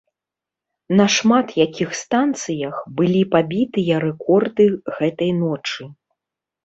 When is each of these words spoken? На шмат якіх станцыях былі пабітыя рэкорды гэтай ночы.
На 1.01 1.05
шмат 1.15 1.47
якіх 1.65 1.89
станцыях 2.03 2.75
былі 3.01 3.21
пабітыя 3.37 3.93
рэкорды 4.09 4.65
гэтай 4.97 5.31
ночы. 5.47 5.83